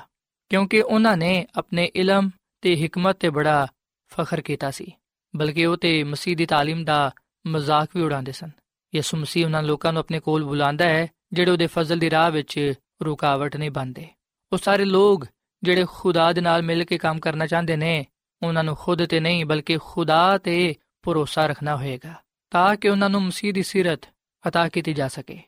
[0.51, 2.31] ਕਿਉਂਕਿ ਉਹਨਾਂ ਨੇ ਆਪਣੇ ਇਲਮ
[2.63, 3.67] ਤੇ ਹਕਮਤ ਤੇ ਬੜਾ
[4.13, 4.93] ਫਖਰ ਕੀਤਾ ਸੀ
[5.37, 7.11] ਬਲਕਿ ਉਹ ਤੇ ਮਸੀਹ ਦੀ تعلیم ਦਾ
[7.47, 8.51] ਮਜ਼ਾਕ ਵੀ ਉਡਾਉਂਦੇ ਸਨ
[8.95, 12.75] ਯਿਸੂ ਮਸੀਹ ਉਹਨਾਂ ਲੋਕਾਂ ਨੂੰ ਆਪਣੇ ਕੋਲ ਬੁਲਾਉਂਦਾ ਹੈ ਜਿਹੜੇ ਉਹਦੇ ਫਜ਼ਲ ਦੀ ਰਾਹ ਵਿੱਚ
[13.03, 14.09] ਰੁਕਾਵਟ ਨਹੀਂ ਬਣਦੇ
[14.53, 15.27] ਉਹ ਸਾਰੇ ਲੋਕ
[15.63, 18.07] ਜਿਹੜੇ ਖੁਦਾ ਦੇ ਨਾਲ ਮਿਲ ਕੇ ਕੰਮ ਕਰਨਾ ਚਾਹੁੰਦੇ ਨੇ
[18.43, 22.15] ਉਹਨਾਂ ਨੂੰ ਖੁਦ ਤੇ ਨਹੀਂ ਬਲਕਿ ਖੁਦਾ ਤੇ ਭਰੋਸਾ ਰੱਖਣਾ ਹੋਏਗਾ
[22.51, 24.07] ਤਾਂ ਕਿ ਉਹਨਾਂ ਨੂੰ ਮਸੀਹ ਦੀ ਸਿਰਤ
[24.49, 25.41] عطا ਕੀਤੀ ਜਾ ਸਕੇ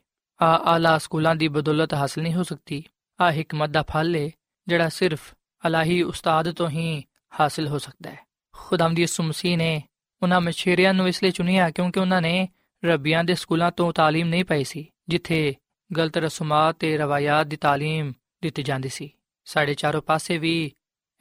[0.43, 2.85] ਆ ਆਲਾ ਸਕੂਲਾਂ ਦੀ ਬਦੌਲਤ ਹਾਸਲ ਨਹੀਂ ਹੋ ਸਕਦੀ
[3.21, 4.31] ਆ ਹਕਮਤ ਦਾ ਫਲ ਹੈ
[4.67, 5.35] ਜਿਹੜਾ ਸਿਰਫ
[5.67, 7.03] ਅਲਾਹੀ ਉਸਤਾਦ ਤੋਂ ਹੀ
[7.41, 9.83] ਹਾਸਲ ਹੋ ਸਕਦਾ ਹੈ ਖੁਦਾਮ ਦੀ ਯਿਸੂ ਮਸੀਹ ਨੇ
[10.23, 12.49] ਉਹਨਾਂ ਮਛੇਰਿਆਂ ਨੂੰ ਇਸ ਲਈ ਚੁਣਿਆ ਕਿਉਂਕਿ ਉਹਨਾਂ ਨੇ
[12.85, 15.55] ਰੱਬੀਆਂ ਦੇ ਸਕੂਲਾਂ ਤੋਂ تعلیم ਨਹੀਂ ਪਾਈ ਸੀ ਜਿੱਥੇ
[15.97, 19.11] ਗਲਤ ਰਸਮਾਂ ਤੇ ਰਵਾਇਤ ਦੀ تعلیم ਦਿੱਤੀ ਜਾਂਦੀ ਸੀ
[19.45, 20.73] ਸਾਡੇ ਚਾਰੋਂ ਪਾਸੇ ਵੀ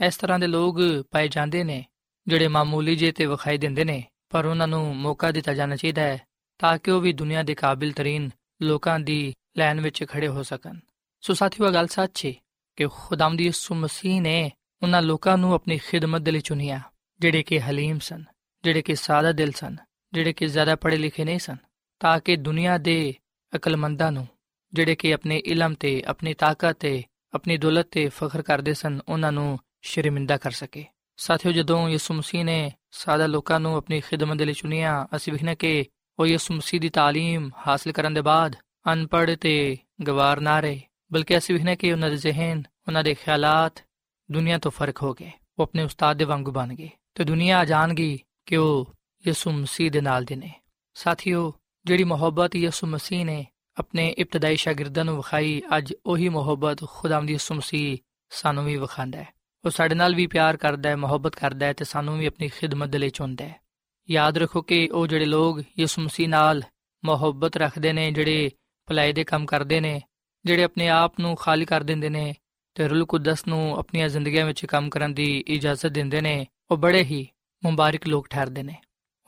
[0.06, 0.78] ਇਸ ਤਰ੍ਹਾਂ ਦੇ ਲੋਕ
[1.10, 1.84] ਪਾਏ ਜਾਂਦੇ ਨੇ,
[2.28, 6.26] ਜਿਹੜੇ ਮਾਮੂਲੀ ਜੇ ਤੇ ਵਿਖਾਈ ਦਿੰਦੇ ਨੇ, ਪਰ ਉਹਨਾਂ ਨੂੰ ਮੌਕਾ ਦਿੱਤਾ ਜਾਣਾ ਚਾਹੀਦਾ ਹੈ,
[6.58, 8.30] ਤਾਂ ਕਿ ਉਹ ਵੀ ਦੁਨੀਆ ਦੇ ਕਾਬਿਲ ਤਰੀਨ
[8.62, 10.78] ਲੋਕਾਂ ਦੀ ਲਾਈਨ ਵਿੱਚ ਖੜੇ ਹੋ ਸਕਣ।
[11.20, 12.32] ਸੋ ਸਾਥੀਓ ਗੱਲ ਸੱਚ ਹੈ
[12.76, 14.50] ਕਿ ਖੁਦਾਮ ਦੀ ਯਿਸੂ ਮਸੀਹ ਨੇ
[14.82, 16.80] ਉਹਨਾਂ ਲੋਕਾਂ ਨੂੰ ਆਪਣੀ ਖਿਦਮਤ ਦੇ ਲਈ ਚੁਣਿਆ,
[17.20, 18.24] ਜਿਹੜੇ ਕਿ ਹਲੀਮ ਸਨ,
[18.64, 19.76] ਜਿਹੜੇ ਕਿ ਸਾਦਾ ਦਿਲ ਸਨ,
[20.12, 21.56] ਜਿਹੜੇ ਕਿ ਜ਼ਿਆਦਾ ਪੜ੍ਹੇ ਲਿਖੇ ਨਹੀਂ ਸਨ,
[22.00, 23.14] ਤਾਂ ਕਿ ਦੁਨੀਆ ਦੇ
[23.56, 24.28] ਅਕਲਮੰਦਾਂ ਨੂੰ,
[24.72, 27.02] ਜਿਹੜੇ ਕਿ ਆਪਣੇ ਇਲਮ ਤੇ, ਆਪਣੀ ਤਾਕਤ ਤੇ,
[27.34, 30.85] ਆਪਣੀ ਦੌਲਤ ਤੇ ਫਖਰ ਕਰਦੇ ਸਨ, ਉਹਨਾਂ ਨੂੰ ਸ਼ਰਮਿੰਦਾ ਕਰ ਸਕੇ
[31.19, 35.53] ਸਾਥੀਓ ਜਦੋਂ ਯਿਸੂ ਮਸੀਹ ਨੇ ਸਾਦਾ ਲੋਕਾਂ ਨੂੰ ਆਪਣੀ ਖਿਦਮਤ ਦੇ ਲਈ ਚੁਣਿਆ ਅਸੀਂ ਵਿਖਣਾ
[35.53, 35.85] ਕਿ
[36.19, 38.55] ਉਹ ਯਿਸੂ ਮਸੀਹ ਦੀ تعلیم ਹਾਸਲ ਕਰਨ ਦੇ ਬਾਅਦ
[38.93, 39.77] ਅਨਪੜ੍ਹ ਤੇ
[40.07, 40.81] ਗਵਾਰ ਨਾ ਰਹੇ
[41.11, 43.83] ਬਲਕਿ ਅਸੀਂ ਵਿਖਣਾ ਕਿ ਉਹਨਾਂ ਦੇ ਜ਼ਿਹਨ ਉਹਨਾਂ ਦੇ ਖਿਆਲਾਤ
[44.29, 48.17] ਦੁਨੀਆ ਤੋਂ ਫਰਕ ਹੋ ਗਏ ਉਹ ਆਪਣੇ ਉਸਤਾਦ ਦੇ ਵਾਂਗੂ ਬਣ ਗਏ ਤੇ ਦੁਨੀਆ ਜਾਣਗੀ
[48.45, 48.93] ਕਿ ਉਹ
[49.25, 50.51] ਯਿਸੂ ਮਸੀਹ ਦੇ ਨਾਲ ਦੇ ਨੇ
[50.95, 51.51] ਸਾਥੀਓ
[51.85, 53.45] ਜਿਹੜੀ ਮੁਹੱਬਤ ਯਿਸੂ ਮਸੀਹ ਨੇ
[53.77, 57.97] ਆਪਣੇ ਇਬਤਦਾਈ ਸ਼ਾਗਿਰਦਾਂ ਨੂੰ ਵਿਖਾਈ ਅੱਜ ਉਹੀ ਮੁਹੱਬਤ ਖੁਦਾਵੰਦ ਯਿਸੂ ਮਸੀਹ
[58.31, 59.33] ਸਾਨੂੰ ਵੀ ਵਿਖਾਉਂਦਾ ਹੈ
[59.64, 62.88] ਉਹ ਸਾਡੇ ਨਾਲ ਵੀ ਪਿਆਰ ਕਰਦਾ ਹੈ, ਮੁਹੱਬਤ ਕਰਦਾ ਹੈ ਤੇ ਸਾਨੂੰ ਵੀ ਆਪਣੀ ਖਿਦਮਤ
[62.88, 63.60] ਦੇ ਲਈ ਚੁਣਦਾ ਹੈ।
[64.10, 66.62] ਯਾਦ ਰੱਖੋ ਕਿ ਉਹ ਜਿਹੜੇ ਲੋਕ ਯਿਸੂ ਮਸੀਹ ਨਾਲ
[67.04, 68.50] ਮੁਹੱਬਤ ਰੱਖਦੇ ਨੇ, ਜਿਹੜੇ
[68.86, 70.02] ਭਲਾਈ ਦੇ ਕੰਮ ਕਰਦੇ ਨੇ,
[70.44, 72.34] ਜਿਹੜੇ ਆਪਣੇ ਆਪ ਨੂੰ ਖਾਲੀ ਕਰ ਦਿੰਦੇ ਨੇ
[72.74, 77.04] ਤੇ ਰੂਲ ਕੁਦਸ ਨੂੰ ਆਪਣੀਆਂ ਜ਼ਿੰਦਗੀਆਂ ਵਿੱਚ ਕੰਮ ਕਰਨ ਦੀ ਇਜਾਜ਼ਤ ਦਿੰਦੇ ਨੇ, ਉਹ ਬੜੇ
[77.04, 77.28] ਹੀ
[77.64, 78.76] ਮੁਬਾਰਕ ਲੋਕ ਠਹਿਰਦੇ ਨੇ।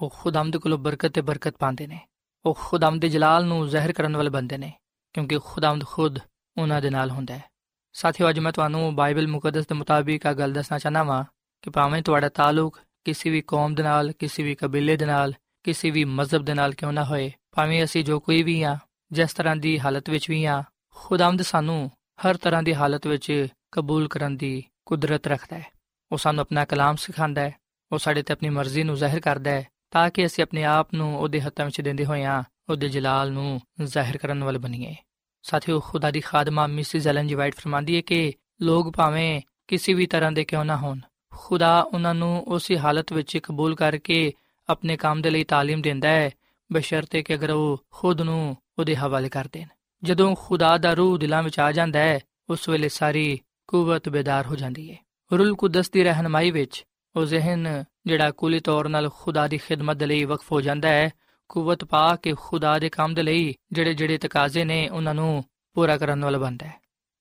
[0.03, 2.01] ਉਹ ਖੁਦਾਮਦ ਕੋਲੋਂ ਬਰਕਤ ਤੇ ਬਰਕਤ ਪਾਉਂਦੇ ਨੇ।
[2.45, 4.73] ਉਹ ਖੁਦਾਮਦ ਦੇ ਜਲਾਲ ਨੂੰ ਜ਼ਾਹਿਰ ਕਰਨ ਵਾਲੇ ਬੰਦੇ ਨੇ,
[5.13, 6.19] ਕਿਉਂਕਿ ਖੁਦਾਮਦ ਖੁਦ
[6.59, 7.52] ਉਹਨਾਂ ਦੇ ਨਾਲ ਹੁੰਦਾ ਹੈ।
[7.93, 11.25] ਸਾਥੀਓ, ਅੱਜ ਮੈਂ ਤੁਹਾਨੂੰ ਬਾਈਬਲ ਮੁਕੱਦਸ ਦੇ ਮੁਤਾਬਿਕ ਆ ਗੱਲ ਦੱਸਣਾ ਚਾਹਨਾ ਵਾਂ
[11.63, 15.91] ਕਿ ਭਾਵੇਂ ਤੁਹਾਡਾ ਤਾਲੁਕ ਕਿਸੇ ਵੀ ਕੌਮ ਦੇ ਨਾਲ, ਕਿਸੇ ਵੀ ਕਬੀਲੇ ਦੇ ਨਾਲ, ਕਿਸੇ
[15.91, 18.79] ਵੀ ਮਜ਼ਹਬ ਦੇ ਨਾਲ ਕਿਉਂ ਨਾ ਹੋਏ, ਭਾਵੇਂ ਅਸੀਂ ਜੋ ਕੋਈ ਵੀ ਆ
[19.13, 20.63] ਜਿਸ ਤਰ੍ਹਾਂ ਦੀ ਹਾਲਤ ਵਿੱਚ ਵੀ ਆ
[20.95, 21.91] ਖੁਦਾਮਦ ਸਾਨੂੰ
[22.27, 25.67] ਹਰ ਤਰ੍ਹਾਂ ਦੀ ਹਾਲਤ ਵਿੱਚ ਕਬੂਲ ਕਰਨ ਦੀ ਕੁਦਰਤ ਰੱਖਦਾ ਹੈ।
[26.13, 27.55] ਉਹ ਸਾਨੂੰ ਆਪਣਾ ਕਲਾਮ ਸਿਖਾਉਂਦਾ ਹੈ,
[27.93, 31.19] ਉਹ ਸਾਡੇ ਤੇ ਆਪਣੀ ਮਰਜ਼ੀ ਨੂੰ ਜ਼ਾਹਿਰ ਕਰਦਾ ਹੈ, ਤਾਂ ਕਿ ਅਸੀਂ ਆਪਣੇ ਆਪ ਨੂੰ
[31.19, 34.95] ਉਹਦੇ ਹੱਥਾਂ ਵਿੱਚ ਦਿੰਦੇ ਹੋਇਆਂ ਉਹਦੇ ਜਲਾਲ ਨੂੰ ਜ਼ਾਹਿਰ ਕਰਨ ਵਾਲੇ ਬਣੀਏ।
[35.42, 40.06] ਸਾਥੀਓ ਖੁਦਾ ਦੀ ਖਾਦਮਾ ਮਿਸਿਸ ਐਲਨ ਜੀ ਵਾਈਟ ਫਰਮਾਂਦੀ ਹੈ ਕਿ ਲੋਕ ਭਾਵੇਂ ਕਿਸੇ ਵੀ
[40.06, 41.00] ਤਰ੍ਹਾਂ ਦੇ ਕਿਉਂ ਨਾ ਹੋਣ
[41.34, 44.34] ਖੁਦਾ ਉਹਨਾਂ ਨੂੰ ਉਸੇ ਹਾਲਤ ਵਿੱਚ ਕਬੂਲ ਕਰਕੇ
[44.70, 46.30] ਆਪਣੇ ਕੰਮ ਦੇ ਲਈ تعلیم ਦਿੰਦਾ ਹੈ
[46.72, 49.68] ਬਸ਼ਰਤੇ ਕਿ ਅਗਰ ਉਹ ਖੁਦ ਨੂੰ ਉਹਦੇ ਹਵਾਲੇ ਕਰ ਦੇਣ
[50.04, 54.56] ਜਦੋਂ ਖੁਦਾ ਦਾ ਰੂਹ ਦਿਲਾਂ ਵਿੱਚ ਆ ਜਾਂਦਾ ਹੈ ਉਸ ਵੇਲੇ ਸਾਰੀ ਕੂਵਤ ਬੇਦਾਰ ਹੋ
[54.56, 54.98] ਜਾਂਦੀ ਹੈ
[55.32, 56.84] ਰੂਲ ਕੁਦਸ ਦੀ ਰਹਿਨਮਾਈ ਵਿੱਚ
[57.16, 61.10] ਉਹ ਜ਼ਿਹਨ ਜਿਹੜਾ ਕੁਲੀ ਤੌਰ ਨਾਲ ਖੁਦਾ ਦੀ ਖਿਦਮਤ ਦੇ ਲਈ ਵਕਫ ਹੋ ਜਾਂਦਾ ਹੈ
[61.53, 65.97] ਕੂਵਤ ਪਾ ਕੇ ਖੁਦਾ ਦੇ ਕੰਮ ਦੇ ਲਈ ਜਿਹੜੇ ਜਿਹੜੇ ਤਕਾਜ਼ੇ ਨੇ ਉਹਨਾਂ ਨੂੰ ਪੂਰਾ
[65.97, 66.75] ਕਰਨ ਵਾਲਾ ਬਣਦਾ ਹੈ।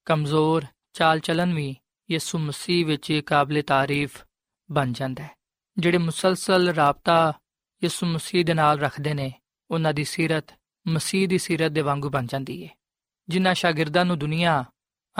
[0.06, 1.76] ਕਮਜ਼ੋਰ, ਚਾਲ ਚਲਨ ਵੀ
[2.12, 4.26] ਯਿਸੂ ਮਸੀਹ ਵਿੱਚ ਕਾਬਲੇ ਤਾਰੀਫ
[4.72, 5.32] ਬਣ ਜਾਂਦਾ ਹੈ।
[5.78, 7.34] ਜਿਹੜੇ ਮੁਸਲਸਲ ਰਾਬਤਾ
[7.84, 9.34] ਯਿਸੂ ਮਸੀਹ ਦੇ ਨਾਲ ਰੱਖਦੇ ਨੇ,
[9.72, 10.46] ਉਹਨਾਂ ਦੀ ਸਿਰਤ
[10.88, 12.70] ਮਸੀਹ ਦੀ ਸਿਰਤ ਦੇ ਵਾਂਗੂ ਬਣ ਜਾਂਦੀ ਹੈ।
[13.30, 14.66] ਜਿਨ੍ਹਾਂ ਸ਼ਾਗਿਰਦਾਂ ਨੂੰ ਦੁਨੀਆ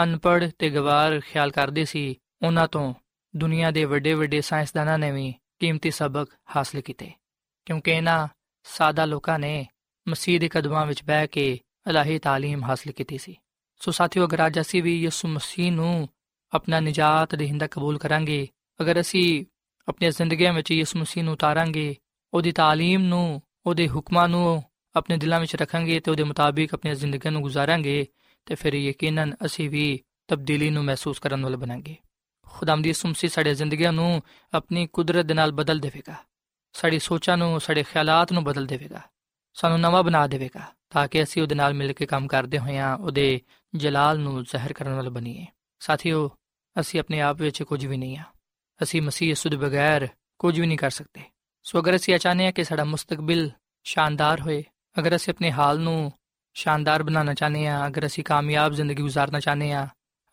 [0.02, 2.94] ਅਨਪੜ ਤੇ ਗਵਾਰ ਖਿਆਲ ਕਰਦੇ ਸੀ, ਉਹਨਾਂ ਤੋਂ
[3.36, 7.12] ਦੁਨੀਆ ਦੇ ਵੱਡੇ ਵੱਡੇ ਸਾਇੰਸਦਾਨਾਂ ਨੇ ਵੀ ਕੀਮਤੀ ਸਬਕ ਹਾਸਲ ਕੀਤੇ।
[7.66, 8.28] ਕਿਉਂਕਿ ਇਹਨਾਂ
[8.65, 9.65] ਸਾਦਾ ਲੋਕਾਂ ਨੇ
[10.07, 13.35] ਮਸੀਹ ਦੇ ਕਦਮਾਂ ਵਿੱਚ ਬਹਿ ਕੇ ਇਲਾਹੀ تعلیم ਹਾਸਲ ਕੀਤੀ ਸੀ
[13.81, 16.09] ਸੋ ਸਾਥੀਓ ਅਗਰ ਅੱਜ ਅਸੀਂ ਵੀ ਯਿਸੂ ਮਸੀਹ ਨੂੰ
[16.53, 18.47] ਆਪਣਾ ਨਜਾਤ ਦੇਹਿੰਦਾ ਕਬੂਲ ਕਰਾਂਗੇ
[18.81, 19.45] ਅਗਰ ਅਸੀਂ
[19.87, 21.95] ਆਪਣੀਆਂ ਜ਼ਿੰਦਗੀਆਂ ਵਿੱਚ ਯਿਸੂ ਮਸੀਹ ਨੂੰ ਉਤਾਰਾਂਗੇ
[22.33, 24.63] ਉਹਦੀ تعلیم ਨੂੰ ਉਹਦੇ ਹੁਕਮਾਂ ਨੂੰ
[24.95, 28.05] ਆਪਣੇ ਦਿਲਾਂ ਵਿੱਚ ਰੱਖਾਂਗੇ ਤੇ ਉਹਦੇ ਮੁਤਾਬਿਕ ਆਪਣੀਆਂ ਜ਼ਿੰਦਗੀਆਂ ਨੂੰ ਗੁਜ਼ਾਰਾਂਗੇ
[28.45, 31.95] ਤੇ ਫਿਰ ਯਕੀਨਨ ਅਸੀਂ ਵੀ ਤਬਦੀਲੀ ਨੂੰ ਮਹਿਸੂਸ ਕਰਨ ਵਾਲੇ ਬਣਾਂਗੇ
[32.47, 34.21] ਖੁਦਾਮ ਦੀ ਯਿਸੂ ਮਸੀਹ ਸਾਡੇ ਜ਼ਿੰਦਗੀਆਂ ਨੂੰ
[34.53, 36.15] ਆਪਣੀ ਕੁਦਰਤ ਦੇ ਨਾਲ ਬਦਲ ਦੇਵੇਗਾ
[36.72, 39.00] ਸਾਡੀ ਸੋਚਾਂ ਨੂੰ, ਸਾਡੇ ਖਿਆਲਾਤ ਨੂੰ ਬਦਲ ਦੇਵੇਗਾ।
[39.54, 43.40] ਸਾਨੂੰ ਨਵਾਂ ਬਣਾ ਦੇਵੇਗਾ, ਤਾਂ ਕਿ ਅਸੀਂ ਉਹਦੇ ਨਾਲ ਮਿਲ ਕੇ ਕੰਮ ਕਰਦੇ ਹੋਈਆਂ ਉਹਦੇ
[43.74, 45.46] ਜਲਾਲ ਨੂੰ ਜ਼ਾਹਿਰ ਕਰਨ ਵਾਲੇ ਬਣੀਏ।
[45.78, 46.30] ਸਾਥੀਓ,
[46.80, 48.22] ਅਸੀਂ ਆਪਣੇ ਆਪ ਵਿੱਚ ਕੁਝ ਵੀ ਨਹੀਂ ਆ।
[48.82, 50.08] ਅਸੀਂ ਮਸੀਹ ਯਿਸੂ ਦੇ ਬਗੈਰ
[50.38, 51.20] ਕੁਝ ਵੀ ਨਹੀਂ ਕਰ ਸਕਦੇ।
[51.62, 53.50] ਸੋ ਅਗਰ ਅਸੀਂ ਚਾਹੁੰਦੇ ਹਾਂ ਕਿ ਸਾਡਾ ਮੁਸਤਕਬਲ
[53.84, 54.64] ਸ਼ਾਨਦਾਰ ਹੋਏ,
[54.98, 56.12] ਅਗਰ ਅਸੀਂ ਆਪਣੇ ਹਾਲ ਨੂੰ
[56.54, 59.86] ਸ਼ਾਨਦਾਰ ਬਣਾਉਣਾ ਚਾਹੁੰਦੇ ਹਾਂ, ਅਗਰ ਅਸੀਂ ਕਾਮਯਾਬ ਜ਼ਿੰਦਗੀ ਗੁਜ਼ਾਰਨਾ ਚਾਹੁੰਦੇ ਹਾਂ,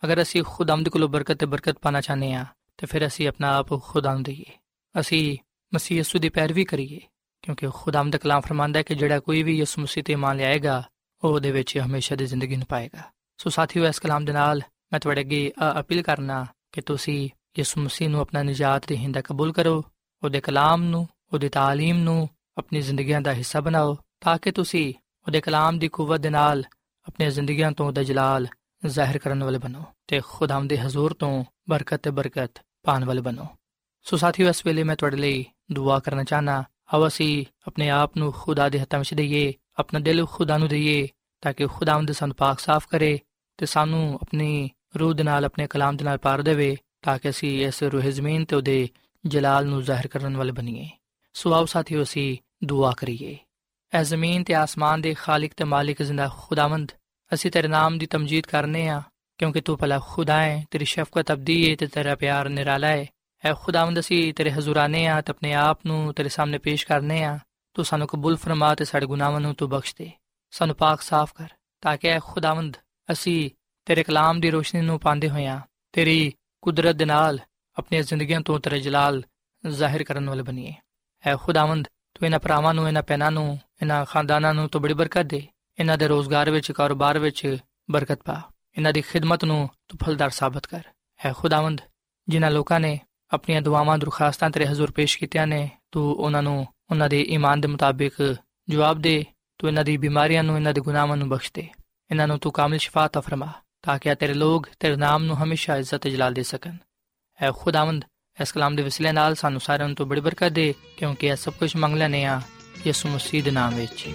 [0.03, 2.45] ਅਗਰ ਅਸੀਂ ਖੁਦਾਮਦ ਕੋਲੋਂ ਬਰਕਤ ਤੇ ਬਰਕਤ ਪਾਣਾ ਚਾਹੁੰਦੇ ਹਾਂ,
[2.77, 4.57] ਤੇ ਫਿਰ ਅਸੀਂ ਆਪਣਾ ਆਪ ਖੁਦਾ ਨੂੰ ਦਈਏ
[4.99, 5.37] ਅਸੀਂ
[5.72, 7.00] ਮਸੀਹ ਯਿਸੂ ਦੀ ਪੈਰਵੀ ਕਰੀਏ
[7.44, 10.82] ਕਿਉਂਕਿ ਖੁਦਾਮ ਦਾ ਕਲਾਮ ਫਰਮਾਂਦਾ ਹੈ ਕਿ ਜਿਹੜਾ ਕੋਈ ਵੀ ਯਿਸੂ ਮਸੀਹ ਤੇ ਮੰਨ ਲਿਆਏਗਾ
[11.22, 13.02] ਉਹ ਉਹਦੇ ਵਿੱਚ ਹਮੇਸ਼ਾ ਦੀ ਜ਼ਿੰਦਗੀ ਨੂੰ ਪਾਏਗਾ
[13.38, 14.60] ਸੋ ਸਾਥੀਓ ਇਸ ਕਲਾਮ ਦੇ ਨਾਲ
[14.92, 17.28] ਮੈਂ ਤੁਹਾਡੇ ਅੱਗੇ ਅਪੀਲ ਕਰਨਾ ਕਿ ਤੁਸੀਂ
[17.58, 19.82] ਯਿਸੂ ਮਸੀਹ ਨੂੰ ਆਪਣਾ ਨਜਾਤ ਦੇ ਹਿੰਦਾ ਕਬੂਲ ਕਰੋ
[20.22, 22.28] ਉਹਦੇ ਕਲਾਮ ਨੂੰ ਉਹਦੀ تعلیم ਨੂੰ
[22.58, 24.92] ਆਪਣੀ ਜ਼ਿੰਦਗੀਆਂ ਦਾ ਹਿੱਸਾ ਬਣਾਓ ਤਾਂ ਕਿ ਤੁਸੀਂ
[25.26, 26.64] ਉਹਦੇ ਕਲਾਮ ਦੀ ਕੂਵਤ ਦੇ ਨਾਲ
[27.06, 28.46] ਆਪਣੀਆਂ ਜ਼ਿੰਦਗੀਆਂ ਤੋਂ ਉਹਦਾ ਜਲਾਲ
[28.82, 33.46] ਜ਼ਾਹਿਰ ਕਰਨ ਵਾਲੇ ਬਣੋ ਤੇ ਖੁਦਾਮ ਦੇ ਹਜ਼ੂਰ ਤੋਂ ਬਰਕਤ ਤੇ ਬਰਕਤ ਪਾਣ ਵਾਲੇ ਬਣੋ
[34.06, 38.33] ਸੋ ਸਾਥੀਓ ਇਸ ਵੇਲੇ ਮੈਂ ਤੁਹਾਡੇ ਲਈ ਦੁਆ ਕਰਨਾ ਚਾਹਨਾ, ਆਓ ਅਸੀਂ ਆਪਣੇ ਆਪ ਨੂੰ
[38.37, 41.07] ਖੁਦਾ ਦੇ ਹੱਥਾਂ ਵਿੱਚ ਦਈਏ, ਆਪਣਾ ਦਿਲ ਖੁਦਾ ਨੂੰ ਦਈਏ,
[41.41, 43.19] ਤਾਂ ਕਿ ਖੁਦਾਵੰਦ ਸਾਨੂੰ ਪਾਕ ਸਾਫ਼ ਕਰੇ
[43.57, 47.67] ਤੇ ਸਾਨੂੰ ਆਪਣੀ ਰੂਹ ਦੇ ਨਾਲ, ਆਪਣੇ ਕਲਾਮ ਦੇ ਨਾਲ ਪਾਰ ਦੇਵੇ, ਤਾਂ ਕਿ ਅਸੀਂ
[47.67, 48.89] ਇਸ ਰੂਹ ਜ਼ਮੀਨ ਤੇ ਉਹਦੇ
[49.25, 50.89] ਜਲਾਲ ਨੂੰ ਜ਼ਾਹਿਰ ਕਰਨ ਵਾਲੇ ਬਣੀਏ।
[51.33, 53.37] ਸੋ ਆਓ ਸਾਥੀਓ, ਅਸੀਂ ਦੁਆ ਕਰੀਏ।
[53.93, 56.91] ਐ ਜ਼ਮੀਨ ਤੇ ਆਸਮਾਨ ਦੇ ਖਾਲਕ ਤੇ ਮਾਲਿਕ ਜ਼ਿੰਦਾ ਖੁਦਾਵੰਦ,
[57.33, 59.01] ਅਸੀਂ ਤੇਰੇ ਨਾਮ ਦੀ ਤਮਜੀਦ ਕਰਨੇ ਆ,
[59.37, 63.05] ਕਿਉਂਕਿ ਤੂੰ ਭਲਾ ਖੁਦਾ ਹੈ, ਤੇਰੀ ਸ਼ਫਕਤ ਅਬਦੀ ਹੈ ਤੇ ਤੇਰਾ ਪਿਆਰ ਨਿਰਾਲਾ ਹੈ
[63.45, 67.39] ਐ ਖੁਦਾਵੰਦ ਅਸੀਂ ਤੇਰੇ ਹਜ਼ੂਰਾਨੇ ਆ ਤੇ ਆਪਣੇ ਆਪ ਨੂੰ ਤੇਰੇ ਸਾਹਮਣੇ ਪੇਸ਼ ਕਰਨੇ ਆ।
[67.73, 70.11] ਤੂੰ ਸਾਨੂੰ ਕਬੂਲ ਫਰਮਾ ਤੇ ਸਾਡੇ ਗੁਨਾਹਾਂ ਨੂੰ ਤੂੰ ਬਖਸ਼ ਦੇ।
[70.51, 71.47] ਸਾਨੂੰ ਪਾਕ ਸਾਫ਼ ਕਰ,
[71.81, 72.77] ਤਾਂ ਕਿ ਐ ਖੁਦਾਵੰਦ
[73.11, 73.49] ਅਸੀਂ
[73.85, 75.59] ਤੇਰੇ ਕਲਾਮ ਦੀ ਰੋਸ਼ਨੀ ਨੂੰ ਪਾਉਂਦੇ ਹੋਇਆਂ
[75.91, 77.39] ਤੇਰੀ ਕੁਦਰਤ ਦੇ ਨਾਲ
[77.77, 79.23] ਆਪਣੀਆਂ ਜ਼ਿੰਦਗੀਆਂ ਤੋਂ ਤੇਰੇ ਜਲਾਲ
[79.67, 80.73] ਜ਼ਾਹਿਰ ਕਰਨ ਵਾਲੇ ਬਣੀਏ।
[81.25, 85.25] ਐ ਖੁਦਾਵੰਦ ਤੂੰ ਇਹਨਾਂ ਭਰਾਵਾਂ ਨੂੰ, ਇਹਨਾਂ ਪੈਨਾਂ ਨੂੰ, ਇਹਨਾਂ ਖਾਨਦਾਨਾਂ ਨੂੰ ਤੂੰ ਬੜੀ ਬਰਕਤ
[85.25, 85.47] ਦੇ।
[85.79, 87.57] ਇਹਨਾਂ ਦੇ ਰੋਜ਼ਗਾਰ ਵਿੱਚ, ਕਾਰੋਬਾਰ ਵਿੱਚ
[87.91, 88.41] ਬਰਕਤ ਪਾ।
[88.77, 90.83] ਇਹਨਾਂ ਦੀ ਖਿਦਮਤ ਨੂੰ ਤੂੰ ਫਲਦਾਰ ਸਾਬਤ ਕਰ।
[91.25, 91.81] ਐ ਖੁਦਾਵੰਦ
[92.27, 92.99] ਜਿਨ੍ਹਾਂ ਲੋਕਾਂ ਨੇ
[93.33, 97.67] ਆਪਣੀਆਂ ਦੁਆਵਾਂ ਦੁਰਖਾਸਤਾਂ ਤੇਰੇ ਹਜ਼ੂਰ ਪੇਸ਼ ਕੀਤੀਆਂ ਨੇ, ਤੂੰ ਉਹਨਾਂ ਨੂੰ, ਉਹਨਾਂ ਦੇ ਈਮਾਨ ਦੇ
[97.67, 98.35] ਮੁਤਾਬਿਕ
[98.69, 99.25] ਜਵਾਬ ਦੇ,
[99.57, 101.67] ਤੂੰ ਇਹਨਾਂ ਦੀ ਬਿਮਾਰੀਆਂ ਨੂੰ, ਇਹਨਾਂ ਦੇ ਗੁਨਾਹਾਂ ਨੂੰ ਬਖਸ਼ ਦੇ।
[102.11, 103.47] ਇਹਨਾਂ ਨੂੰ ਤੂੰ ਕਾਮਿਲ ਸ਼ਿਫਾ عطا ਫਰਮਾ,
[103.81, 106.75] ਤਾਂ ਕਿ ਤੇਰੇ ਲੋਕ, ਤੇਰੇ ਨਾਮ ਨੂੰ ਹਮੇਸ਼ਾ ਇੱਜ਼ਤ ਜਲਾਲ ਦੇ ਸਕਣ।
[107.41, 108.05] ਐ ਖੁਦਾਵੰਦ,
[108.41, 111.75] ਇਸ ਕਲਾਮ ਦੇ ਵਸਿਲੇ ਨਾਲ ਸਾਨੂੰ ਸਾਰਿਆਂ ਤੋਂ ਬੜੀ ਬਰਕਤ ਦੇ, ਕਿਉਂਕਿ ਇਹ ਸਭ ਕੁਝ
[111.75, 112.41] ਮੰਗ ਲੈਨੇ ਆ
[112.87, 114.05] ਯਿਸੂ ਮਸੀਹ ਦੇ ਨਾਮ ਵਿੱਚ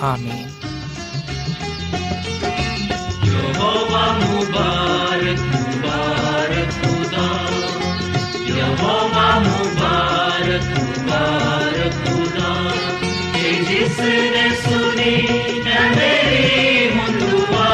[0.00, 0.50] ਆਮੀਨ।
[3.24, 5.67] ਯਹੋਵਾ ਮੁਬਾਰਕ।
[8.58, 12.52] यहोवा मुबारक मुबारक खुदा
[13.34, 15.14] कि जिसने सुनी
[15.68, 17.68] है मेरी मुंदुआ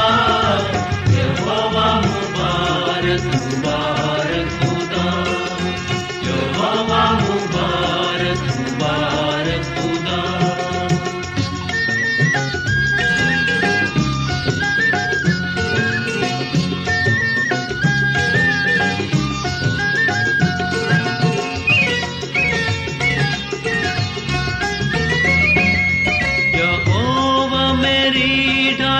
[1.19, 4.04] यहोवा मुबारक मुबारक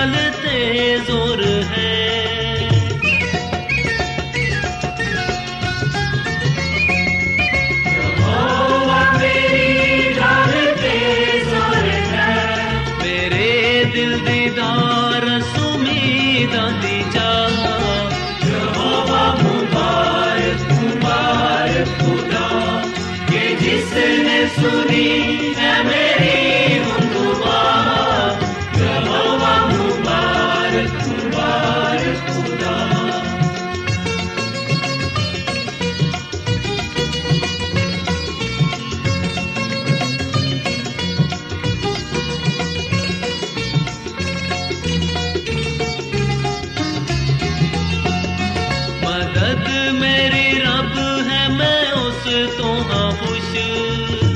[0.04, 0.56] ढाल ते
[1.08, 1.43] जोर
[53.53, 54.34] xưa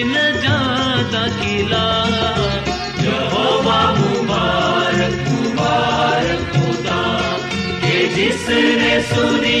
[0.00, 1.86] नजात किला
[3.06, 7.00] यहोवा मुबारक मुबारक खुदा
[7.84, 9.60] के जिसने सुनी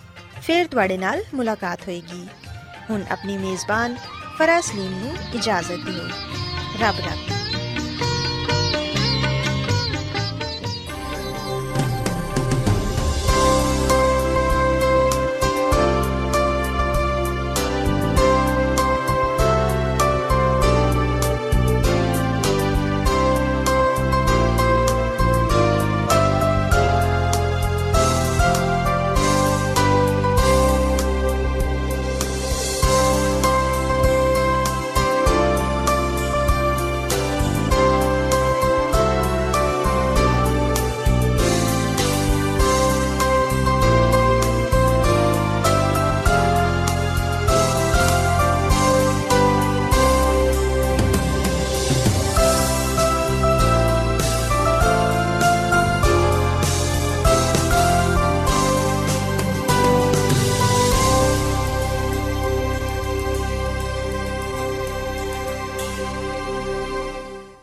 [0.41, 2.27] ਫਿਰ ਤੁਹਾਡੇ ਨਾਲ ਮੁਲਾਕਾਤ ਹੋਏਗੀ।
[2.89, 3.95] ਹੁਣ ਆਪਣੀ ਮੇਜ਼ਬਾਨ
[4.37, 6.07] ਫਰਾਜ਼ ਸਲੀਮ ਨੂੰ ਇਜਾਜ਼ਤ ਦਿਓ।
[6.81, 7.50] ਰੱਬ ਰੱਖੇ